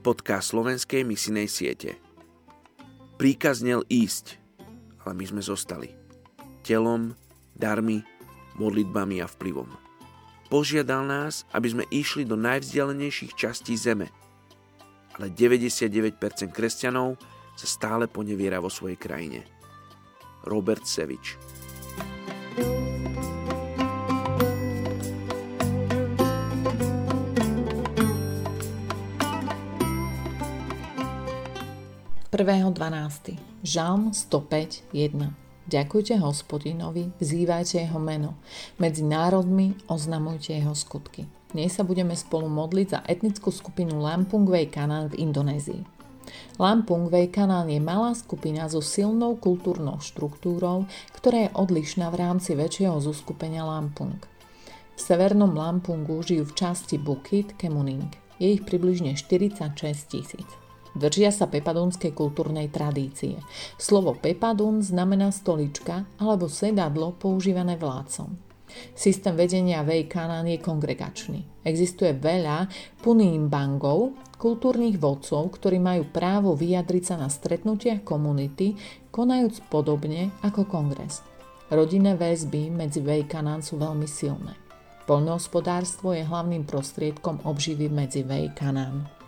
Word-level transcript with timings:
podcast 0.00 0.56
slovenskej 0.56 1.04
misinej 1.04 1.46
siete. 1.52 2.00
Príkaz 3.20 3.60
nel 3.60 3.84
ísť, 3.92 4.40
ale 5.04 5.12
my 5.12 5.24
sme 5.28 5.42
zostali. 5.44 5.92
Telom, 6.64 7.12
darmi, 7.52 8.00
modlitbami 8.56 9.20
a 9.20 9.28
vplyvom. 9.28 9.68
Požiadal 10.48 11.04
nás, 11.04 11.44
aby 11.52 11.68
sme 11.68 11.84
išli 11.92 12.24
do 12.24 12.34
najvzdialenejších 12.34 13.36
častí 13.36 13.76
zeme. 13.76 14.08
Ale 15.20 15.28
99% 15.30 16.16
kresťanov 16.48 17.20
sa 17.54 17.66
stále 17.68 18.08
poneviera 18.08 18.56
vo 18.58 18.72
svojej 18.72 18.96
krajine. 18.96 19.44
Robert 20.48 20.88
Sevič 20.88 21.36
Prvého 32.30 32.70
12. 32.70 33.42
Žalm 33.66 34.14
105.1 34.14 35.34
Ďakujte 35.66 36.14
hospodinovi, 36.22 37.10
vzývajte 37.18 37.82
jeho 37.82 37.98
meno. 37.98 38.38
Medzi 38.78 39.02
národmi 39.02 39.74
oznamujte 39.90 40.54
jeho 40.54 40.70
skutky. 40.70 41.26
Dnes 41.50 41.74
sa 41.74 41.82
budeme 41.82 42.14
spolu 42.14 42.46
modliť 42.46 42.86
za 42.86 43.02
etnickú 43.02 43.50
skupinu 43.50 43.98
Lampung 43.98 44.46
Wei 44.46 44.70
Kanan 44.70 45.10
v 45.10 45.26
Indonézii. 45.26 45.82
Lampung 46.62 47.10
Wei 47.10 47.26
Kanan 47.26 47.66
je 47.66 47.82
malá 47.82 48.14
skupina 48.14 48.70
so 48.70 48.78
silnou 48.78 49.34
kultúrnou 49.34 49.98
štruktúrou, 49.98 50.86
ktorá 51.10 51.50
je 51.50 51.54
odlišná 51.58 52.14
v 52.14 52.30
rámci 52.30 52.54
väčšieho 52.54 52.94
zoskupenia 53.02 53.66
Lampung. 53.66 54.22
V 54.94 55.00
severnom 55.02 55.50
Lampungu 55.50 56.22
žijú 56.22 56.46
v 56.46 56.54
časti 56.54 56.94
Bukit 56.94 57.58
Kemuning. 57.58 58.06
Je 58.38 58.54
ich 58.54 58.62
približne 58.62 59.18
46 59.18 59.82
tisíc. 60.06 60.59
Držia 60.94 61.30
sa 61.30 61.46
pepadonskej 61.46 62.10
kultúrnej 62.10 62.66
tradície. 62.70 63.38
Slovo 63.78 64.18
pepadun 64.18 64.82
znamená 64.82 65.30
stolička 65.30 66.06
alebo 66.18 66.50
sedadlo 66.50 67.14
používané 67.14 67.78
vládcom. 67.78 68.50
Systém 68.94 69.34
vedenia 69.34 69.82
Vej 69.82 70.06
je 70.06 70.58
kongregačný. 70.62 71.42
Existuje 71.66 72.14
veľa 72.14 72.70
bangov, 73.50 74.14
kultúrnych 74.38 74.96
vodcov, 74.96 75.58
ktorí 75.58 75.82
majú 75.82 76.06
právo 76.08 76.54
vyjadriť 76.54 77.04
sa 77.04 77.16
na 77.18 77.26
stretnutiach 77.26 78.06
komunity, 78.06 78.78
konajúc 79.10 79.66
podobne 79.66 80.30
ako 80.46 80.64
kongres. 80.70 81.26
Rodinné 81.70 82.18
väzby 82.18 82.70
medzi 82.70 83.02
Vej 83.02 83.30
sú 83.62 83.78
veľmi 83.78 84.06
silné. 84.06 84.58
Poľnohospodárstvo 85.06 86.14
je 86.14 86.22
hlavným 86.22 86.62
prostriedkom 86.62 87.42
obživy 87.42 87.90
medzi 87.90 88.22
Vej 88.22 88.54
Kanán. 88.54 89.19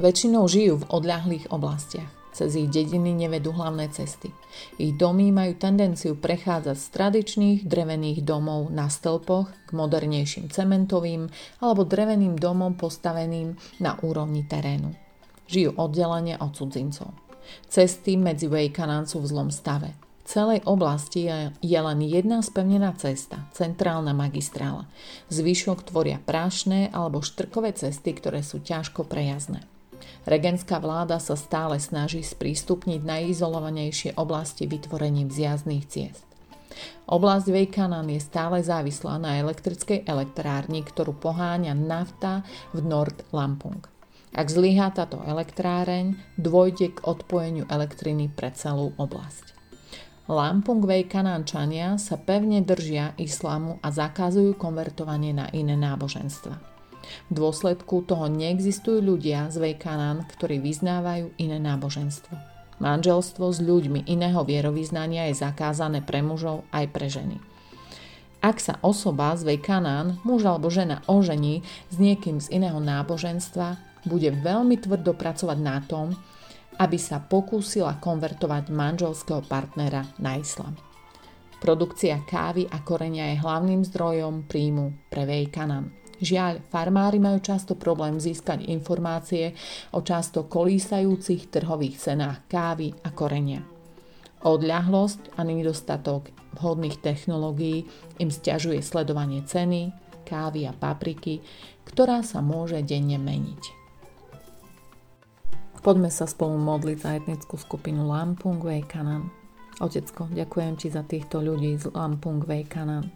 Väčšinou 0.00 0.48
žijú 0.48 0.80
v 0.80 0.88
odľahlých 0.88 1.52
oblastiach. 1.52 2.08
Cez 2.32 2.56
ich 2.56 2.72
dediny 2.72 3.12
nevedú 3.12 3.52
hlavné 3.52 3.92
cesty. 3.92 4.32
Ich 4.80 4.96
domy 4.96 5.28
majú 5.28 5.52
tendenciu 5.52 6.16
prechádzať 6.16 6.76
z 6.80 6.86
tradičných 6.88 7.58
drevených 7.68 8.24
domov 8.24 8.72
na 8.72 8.88
stĺpoch 8.88 9.52
k 9.68 9.70
modernejším 9.76 10.48
cementovým 10.48 11.28
alebo 11.60 11.84
dreveným 11.84 12.40
domom 12.40 12.72
postaveným 12.72 13.52
na 13.84 14.00
úrovni 14.00 14.48
terénu. 14.48 14.96
Žijú 15.52 15.76
oddelenie 15.76 16.40
od 16.40 16.56
cudzincov. 16.56 17.12
Cesty 17.68 18.16
medzi 18.16 18.48
Vejkanán 18.48 19.04
sú 19.04 19.20
v 19.20 19.28
zlom 19.28 19.52
stave. 19.52 19.92
V 20.24 20.40
celej 20.40 20.64
oblasti 20.64 21.28
je 21.60 21.80
len 21.84 22.00
jedna 22.00 22.40
spevnená 22.40 22.96
cesta, 22.96 23.44
centrálna 23.52 24.16
magistrála. 24.16 24.88
Zvyšok 25.28 25.84
tvoria 25.92 26.16
prášne 26.16 26.88
alebo 26.96 27.20
štrkové 27.20 27.76
cesty, 27.76 28.16
ktoré 28.16 28.40
sú 28.40 28.64
ťažko 28.64 29.04
prejazdné. 29.04 29.68
Regentská 30.24 30.78
vláda 30.78 31.18
sa 31.18 31.34
stále 31.34 31.82
snaží 31.82 32.22
sprístupniť 32.22 33.02
najizolovanejšie 33.02 34.14
oblasti 34.14 34.70
vytvorením 34.70 35.28
zjazdných 35.30 35.86
ciest. 35.90 36.24
Oblasť 37.04 37.52
Vejkanan 37.52 38.08
je 38.08 38.20
stále 38.22 38.64
závislá 38.64 39.20
na 39.20 39.36
elektrickej 39.42 40.08
elektrárni, 40.08 40.80
ktorú 40.80 41.12
poháňa 41.12 41.76
nafta 41.76 42.46
v 42.72 42.80
Nord 42.80 43.28
Lampung. 43.34 43.84
Ak 44.32 44.48
zlyhá 44.48 44.88
táto 44.96 45.20
elektráreň, 45.20 46.16
dôjde 46.40 46.96
k 46.96 47.04
odpojeniu 47.04 47.68
elektriny 47.68 48.32
pre 48.32 48.48
celú 48.56 48.96
oblasť. 48.96 49.52
Lampung 50.30 50.80
Vejkanančania 50.80 52.00
sa 52.00 52.16
pevne 52.16 52.64
držia 52.64 53.12
islamu 53.20 53.76
a 53.84 53.92
zakazujú 53.92 54.56
konvertovanie 54.56 55.36
na 55.36 55.52
iné 55.52 55.76
náboženstva. 55.76 56.71
V 57.28 57.32
dôsledku 57.32 58.06
toho 58.06 58.26
neexistujú 58.30 59.02
ľudia 59.02 59.50
z 59.52 59.58
Vejkanán, 59.60 60.26
ktorí 60.30 60.58
vyznávajú 60.62 61.34
iné 61.38 61.58
náboženstvo. 61.58 62.34
Manželstvo 62.82 63.46
s 63.52 63.62
ľuďmi 63.62 64.10
iného 64.10 64.42
vierovýznania 64.42 65.30
je 65.30 65.38
zakázané 65.38 66.02
pre 66.02 66.18
mužov 66.18 66.66
aj 66.74 66.84
pre 66.90 67.06
ženy. 67.06 67.38
Ak 68.42 68.58
sa 68.58 68.82
osoba 68.82 69.38
z 69.38 69.54
Vejkanán, 69.54 70.18
muž 70.26 70.42
alebo 70.42 70.66
žena 70.66 70.98
ožení 71.06 71.62
s 71.90 71.94
niekým 72.02 72.42
z 72.42 72.50
iného 72.50 72.82
náboženstva, 72.82 73.78
bude 74.02 74.34
veľmi 74.34 74.82
tvrdo 74.82 75.14
pracovať 75.14 75.58
na 75.62 75.78
tom, 75.86 76.18
aby 76.82 76.98
sa 76.98 77.22
pokúsila 77.22 78.02
konvertovať 78.02 78.74
manželského 78.74 79.46
partnera 79.46 80.02
na 80.18 80.42
islam. 80.42 80.74
Produkcia 81.62 82.18
kávy 82.26 82.66
a 82.66 82.82
korenia 82.82 83.30
je 83.30 83.38
hlavným 83.38 83.86
zdrojom 83.86 84.50
príjmu 84.50 85.06
pre 85.06 85.22
Vejkanan. 85.22 85.94
Žiaľ, 86.22 86.62
farmári 86.70 87.18
majú 87.18 87.42
často 87.42 87.74
problém 87.74 88.22
získať 88.22 88.70
informácie 88.70 89.58
o 89.90 90.06
často 90.06 90.46
kolísajúcich 90.46 91.50
trhových 91.50 91.98
cenách 91.98 92.46
kávy 92.46 92.94
a 93.02 93.10
korenia. 93.10 93.66
Odľahlosť 94.46 95.34
a 95.34 95.42
nedostatok 95.42 96.30
vhodných 96.58 97.02
technológií 97.02 97.90
im 98.22 98.30
stiažuje 98.30 98.78
sledovanie 98.86 99.42
ceny, 99.42 99.90
kávy 100.22 100.70
a 100.70 100.72
papriky, 100.74 101.42
ktorá 101.82 102.22
sa 102.22 102.38
môže 102.38 102.78
denne 102.86 103.18
meniť. 103.18 103.82
Poďme 105.82 106.14
sa 106.14 106.30
spolu 106.30 106.54
modliť 106.62 106.98
za 107.02 107.10
etnickú 107.18 107.58
skupinu 107.58 108.06
Lampung 108.06 108.62
Kanan. 108.86 109.34
Otecko, 109.82 110.30
ďakujem 110.30 110.78
ti 110.78 110.86
za 110.86 111.02
týchto 111.02 111.42
ľudí 111.42 111.74
z 111.74 111.90
Lampung 111.90 112.46
Kanan. 112.70 113.10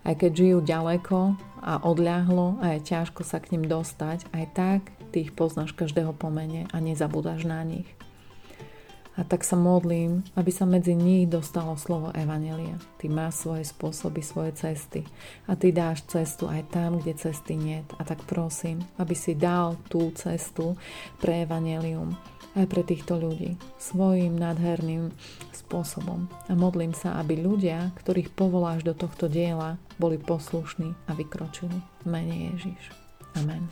Aj 0.00 0.14
keď 0.16 0.30
žijú 0.32 0.58
ďaleko 0.64 1.36
a 1.60 1.84
odľahlo 1.84 2.60
a 2.64 2.76
je 2.76 2.88
ťažko 2.88 3.20
sa 3.20 3.36
k 3.36 3.56
ním 3.56 3.68
dostať, 3.68 4.24
aj 4.32 4.44
tak 4.56 4.80
ty 5.12 5.28
ich 5.28 5.32
poznáš 5.36 5.76
každého 5.76 6.16
pomene 6.16 6.64
a 6.72 6.80
nezabúdaš 6.80 7.44
na 7.44 7.60
nich. 7.66 7.88
A 9.18 9.26
tak 9.26 9.42
sa 9.42 9.58
modlím, 9.58 10.22
aby 10.38 10.54
sa 10.54 10.64
medzi 10.64 10.94
nich 10.94 11.26
dostalo 11.26 11.74
slovo 11.74 12.14
Evanelia. 12.14 12.78
Ty 13.02 13.10
máš 13.10 13.42
svoje 13.42 13.66
spôsoby, 13.66 14.22
svoje 14.22 14.54
cesty 14.54 15.02
a 15.50 15.58
ty 15.58 15.74
dáš 15.74 16.06
cestu 16.06 16.46
aj 16.46 16.70
tam, 16.70 17.02
kde 17.02 17.18
cesty 17.18 17.58
nie. 17.58 17.82
A 17.98 18.06
tak 18.06 18.22
prosím, 18.24 18.80
aby 19.02 19.12
si 19.18 19.34
dal 19.34 19.74
tú 19.90 20.14
cestu 20.14 20.78
pre 21.18 21.42
Evanelium 21.42 22.14
aj 22.58 22.66
pre 22.66 22.82
týchto 22.82 23.18
ľudí 23.18 23.54
svojim 23.78 24.34
nádherným 24.34 25.14
spôsobom. 25.54 26.26
A 26.50 26.52
modlím 26.58 26.90
sa, 26.90 27.18
aby 27.22 27.38
ľudia, 27.38 27.94
ktorých 28.02 28.34
povoláš 28.34 28.82
do 28.82 28.94
tohto 28.94 29.30
diela, 29.30 29.78
boli 30.02 30.18
poslušní 30.18 30.94
a 31.06 31.14
vykročili. 31.14 31.78
Mene 32.02 32.50
Ježiš. 32.50 32.90
Amen. 33.38 33.70